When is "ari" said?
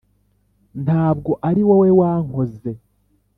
1.47-1.61